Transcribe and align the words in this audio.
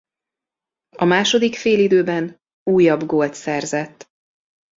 A 0.97 1.05
második 1.05 1.55
félidőben 1.55 2.39
újabb 2.63 3.05
gólt 3.05 3.33
szerzett. 3.33 4.09